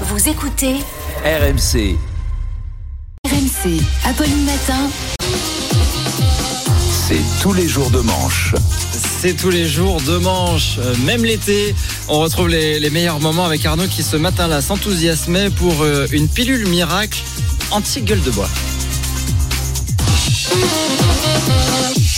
Vous 0.00 0.28
écoutez 0.28 0.74
RMC. 1.24 1.96
RMC, 3.26 3.80
Apolline 4.04 4.44
Matin. 4.44 4.90
C'est 7.08 7.22
tous 7.42 7.52
les 7.52 7.68
jours 7.68 7.90
de 7.90 8.00
manche. 8.00 8.54
C'est 9.20 9.34
tous 9.34 9.50
les 9.50 9.66
jours 9.68 10.00
de 10.02 10.18
manche, 10.18 10.78
Euh, 10.78 10.94
même 11.06 11.24
l'été. 11.24 11.74
On 12.08 12.18
retrouve 12.20 12.48
les, 12.48 12.78
les 12.80 12.90
meilleurs 12.90 13.20
moments 13.20 13.44
avec 13.44 13.64
Arnaud 13.64 13.86
qui 13.86 14.02
ce 14.02 14.16
matin-là 14.16 14.60
s'enthousiasmait 14.62 15.50
pour 15.50 15.82
euh, 15.82 16.06
une 16.12 16.28
pilule 16.28 16.66
miracle 16.68 17.22
anti-gueule 17.70 18.22
de 18.22 18.30
bois. 18.30 18.48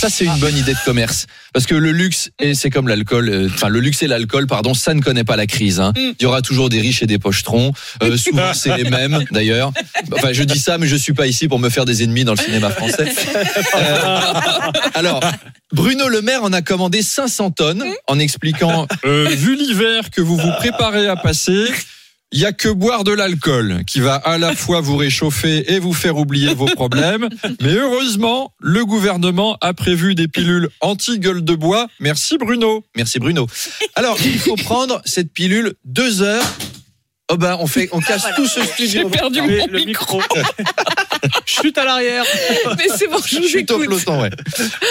Ça, 0.07 0.15
c'est 0.15 0.25
une 0.25 0.39
bonne 0.39 0.55
idée 0.57 0.73
de 0.73 0.79
commerce. 0.85 1.27
Parce 1.53 1.65
que 1.65 1.75
le 1.75 1.91
luxe, 1.91 2.29
et 2.39 2.53
c'est 2.53 2.69
comme 2.69 2.87
l'alcool, 2.87 3.29
euh, 3.29 3.49
enfin, 3.53 3.67
le 3.67 3.79
luxe 3.79 4.03
et 4.03 4.07
l'alcool, 4.07 4.47
pardon, 4.47 4.73
ça 4.73 4.93
ne 4.93 5.01
connaît 5.01 5.23
pas 5.23 5.35
la 5.35 5.47
crise. 5.47 5.79
hein. 5.79 5.91
Il 5.97 6.15
y 6.21 6.25
aura 6.25 6.41
toujours 6.41 6.69
des 6.69 6.79
riches 6.79 7.01
et 7.03 7.07
des 7.07 7.19
pochetrons. 7.19 7.73
Euh, 8.03 8.15
souvent, 8.17 8.53
c'est 8.53 8.77
les 8.77 8.89
mêmes, 8.89 9.25
d'ailleurs. 9.31 9.71
Enfin, 10.13 10.29
je 10.31 10.43
dis 10.43 10.59
ça, 10.59 10.77
mais 10.77 10.87
je 10.87 10.95
suis 10.95 11.13
pas 11.13 11.27
ici 11.27 11.47
pour 11.47 11.59
me 11.59 11.69
faire 11.69 11.85
des 11.85 12.03
ennemis 12.03 12.23
dans 12.23 12.33
le 12.33 12.37
cinéma 12.41 12.69
français. 12.69 13.11
Euh, 13.75 14.09
alors, 14.93 15.19
Bruno 15.73 16.07
Le 16.07 16.21
Maire 16.21 16.43
en 16.43 16.53
a 16.53 16.61
commandé 16.61 17.01
500 17.01 17.51
tonnes 17.51 17.83
en 18.07 18.19
expliquant 18.19 18.87
Euh, 19.05 19.27
vu 19.29 19.55
l'hiver 19.57 20.09
que 20.11 20.21
vous 20.21 20.37
vous 20.37 20.51
préparez 20.57 21.07
à 21.07 21.15
passer, 21.15 21.65
il 22.31 22.39
y 22.39 22.45
a 22.45 22.51
que 22.51 22.69
boire 22.69 23.03
de 23.03 23.13
l'alcool 23.13 23.83
qui 23.87 23.99
va 24.01 24.15
à 24.15 24.37
la 24.37 24.55
fois 24.55 24.81
vous 24.81 24.97
réchauffer 24.97 25.73
et 25.73 25.79
vous 25.79 25.93
faire 25.93 26.17
oublier 26.17 26.53
vos 26.53 26.65
problèmes. 26.65 27.29
Mais 27.61 27.73
heureusement, 27.73 28.53
le 28.59 28.85
gouvernement 28.85 29.57
a 29.61 29.73
prévu 29.73 30.13
des 30.13 30.27
pilules 30.27 30.69
anti-gueule 30.81 31.43
de 31.43 31.55
bois. 31.55 31.87
Merci 31.99 32.37
Bruno. 32.37 32.83
Merci 32.95 33.19
Bruno. 33.19 33.47
Alors, 33.95 34.17
il 34.25 34.39
faut 34.39 34.55
prendre 34.57 35.01
cette 35.05 35.31
pilule 35.31 35.75
deux 35.85 36.21
heures. 36.21 36.45
Oh 37.29 37.37
ben, 37.37 37.57
on 37.59 37.67
fait, 37.67 37.89
on 37.91 37.99
casse 37.99 38.25
tout 38.35 38.47
ce 38.47 38.63
studio. 38.63 39.09
perdu 39.09 39.41
mon 39.41 39.67
micro. 39.85 40.21
Chute 41.45 41.77
à 41.77 41.85
l'arrière. 41.85 42.23
Mais 42.77 42.87
c'est 42.95 43.07
bon, 43.07 43.17
je 43.25 43.37
vous 43.37 43.47
Chute 43.47 43.71
au 43.71 43.79
peloton, 43.79 44.21
ouais. 44.21 44.29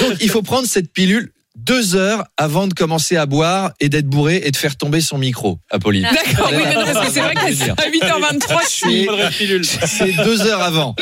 Donc, 0.02 0.18
il 0.20 0.28
faut 0.28 0.42
prendre 0.42 0.66
cette 0.66 0.92
pilule 0.92 1.32
deux 1.56 1.96
heures 1.96 2.24
avant 2.36 2.66
de 2.66 2.74
commencer 2.74 3.16
à 3.16 3.26
boire 3.26 3.72
et 3.80 3.88
d'être 3.88 4.06
bourré 4.06 4.42
et 4.44 4.50
de 4.50 4.56
faire 4.56 4.76
tomber 4.76 5.00
son 5.00 5.18
micro, 5.18 5.58
Apolline. 5.70 6.02
D'accord, 6.02 6.50
oui, 6.52 6.62
mais 6.64 6.74
non, 6.74 6.84
parce 6.84 7.06
que 7.06 7.12
c'est 7.12 7.20
vrai 7.20 7.34
qu'à 7.34 7.50
8h23, 7.50 8.60
je 8.62 8.68
suis. 8.68 9.66
C'est 9.86 10.24
deux 10.24 10.42
heures 10.42 10.62
avant. 10.62 10.94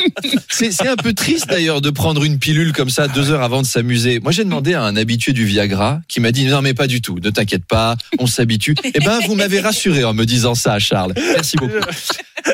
C'est 0.50 0.70
c'est 0.70 0.88
un 0.88 0.96
peu 0.96 1.12
triste 1.12 1.48
d'ailleurs 1.48 1.80
de 1.80 1.90
prendre 1.90 2.24
une 2.24 2.38
pilule 2.38 2.72
comme 2.72 2.90
ça 2.90 3.08
deux 3.08 3.30
heures 3.30 3.42
avant 3.42 3.62
de 3.62 3.66
s'amuser. 3.66 4.20
Moi 4.20 4.32
j'ai 4.32 4.44
demandé 4.44 4.74
à 4.74 4.82
un 4.82 4.96
habitué 4.96 5.32
du 5.32 5.44
Viagra 5.44 6.00
qui 6.08 6.20
m'a 6.20 6.32
dit 6.32 6.46
non 6.46 6.62
mais 6.62 6.74
pas 6.74 6.86
du 6.86 7.02
tout, 7.02 7.18
ne 7.22 7.30
t'inquiète 7.30 7.64
pas, 7.66 7.96
on 8.18 8.26
s'habitue. 8.26 8.74
Eh 8.84 9.00
ben 9.00 9.18
vous 9.26 9.34
m'avez 9.34 9.60
rassuré 9.60 10.04
en 10.04 10.14
me 10.14 10.24
disant 10.24 10.54
ça, 10.54 10.78
Charles. 10.78 11.14
Merci 11.16 11.56
beaucoup. 11.56 11.72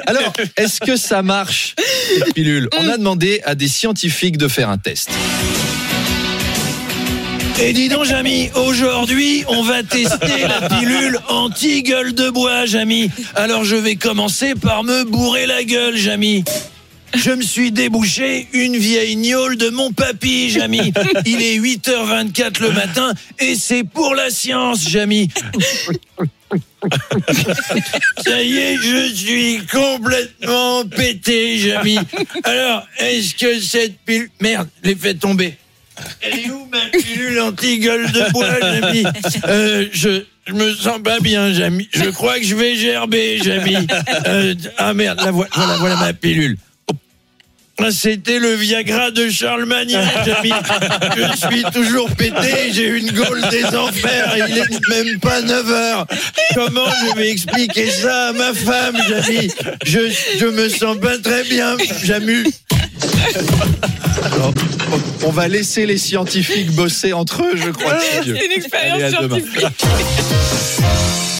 Alors 0.06 0.32
est-ce 0.56 0.80
que 0.80 0.96
ça 0.96 1.22
marche 1.22 1.74
cette 2.14 2.34
pilule? 2.34 2.68
On 2.78 2.88
a 2.88 2.96
demandé 2.96 3.40
à 3.44 3.54
des 3.54 3.68
scientifiques 3.68 4.38
de 4.38 4.48
faire 4.48 4.70
un 4.70 4.78
test. 4.78 5.10
Et 7.58 7.72
dis 7.72 7.88
donc, 7.88 8.04
Jamy, 8.04 8.50
aujourd'hui, 8.54 9.44
on 9.48 9.62
va 9.62 9.82
tester 9.82 10.46
la 10.48 10.68
pilule 10.68 11.18
anti-gueule 11.28 12.14
de 12.14 12.30
bois, 12.30 12.66
Jamy. 12.66 13.10
Alors, 13.34 13.64
je 13.64 13.76
vais 13.76 13.96
commencer 13.96 14.54
par 14.54 14.84
me 14.84 15.04
bourrer 15.04 15.46
la 15.46 15.64
gueule, 15.64 15.96
Jamy. 15.96 16.44
Je 17.14 17.30
me 17.32 17.42
suis 17.42 17.72
débouché 17.72 18.46
une 18.52 18.76
vieille 18.76 19.16
gnôle 19.16 19.56
de 19.56 19.68
mon 19.70 19.92
papy, 19.92 20.50
Jamy. 20.50 20.92
Il 21.26 21.42
est 21.42 21.58
8h24 21.58 22.62
le 22.62 22.72
matin 22.72 23.12
et 23.38 23.56
c'est 23.56 23.84
pour 23.84 24.14
la 24.14 24.30
science, 24.30 24.88
Jamy. 24.88 25.28
Ça 28.24 28.42
y 28.42 28.58
est, 28.58 28.76
je 28.76 29.12
suis 29.14 29.60
complètement 29.70 30.84
pété, 30.84 31.58
Jamy. 31.58 31.98
Alors, 32.44 32.86
est-ce 32.98 33.34
que 33.34 33.60
cette 33.60 33.98
pilule... 33.98 34.30
Merde, 34.40 34.68
l'ai 34.84 34.94
fait 34.94 35.14
tomber. 35.14 35.56
Elle 36.22 36.38
est 36.38 36.50
où 36.50 36.66
ma 36.70 36.86
pilule 37.12 37.40
anti-gueule 37.40 38.10
de 38.12 38.30
bois, 38.32 38.46
Jamy 38.60 39.04
euh, 39.48 39.86
je, 39.92 40.22
je 40.46 40.52
me 40.52 40.72
sens 40.74 41.00
pas 41.02 41.20
bien, 41.20 41.52
Jamy. 41.52 41.88
Je 41.92 42.10
crois 42.10 42.38
que 42.38 42.44
je 42.46 42.54
vais 42.54 42.74
gerber, 42.76 43.38
Jamy. 43.42 43.76
Euh, 44.26 44.54
ah 44.78 44.94
merde, 44.94 45.20
la 45.24 45.30
voilà, 45.30 45.50
voilà, 45.54 45.76
voilà 45.78 45.96
ma 45.96 46.12
pilule. 46.12 46.56
Ah, 47.82 47.90
C'était 47.90 48.38
le 48.38 48.52
Viagra 48.56 49.10
de 49.10 49.30
Charlemagne, 49.30 49.96
Jamy. 50.26 50.52
Je 51.16 51.46
suis 51.48 51.62
toujours 51.72 52.10
pété, 52.14 52.72
j'ai 52.74 52.88
une 52.88 53.10
gaule 53.10 53.40
des 53.50 53.64
enfers, 53.74 54.36
et 54.36 54.42
il 54.50 54.58
est 54.58 54.88
même 54.88 55.18
pas 55.18 55.40
9 55.40 55.70
heures. 55.70 56.06
Comment 56.54 56.84
je 57.08 57.16
vais 57.16 57.30
expliquer 57.30 57.88
ça 57.90 58.28
à 58.28 58.32
ma 58.32 58.52
femme, 58.52 58.98
Jamy 59.08 59.50
je, 59.86 60.00
je 60.38 60.46
me 60.46 60.68
sens 60.68 60.98
pas 61.00 61.16
très 61.18 61.44
bien, 61.44 61.76
Jamy. 62.04 62.42
Alors, 64.32 64.52
on- 65.26 65.30
va 65.30 65.48
laisser 65.48 65.86
les 65.86 65.98
scientifiques 65.98 66.72
bosser 66.72 67.12
entre 67.12 67.42
eux, 67.44 67.56
je 67.56 67.70
crois. 67.70 67.98
C'est 68.24 68.44
une 68.46 68.52
expérience 68.52 69.10
scientifique. 69.10 69.66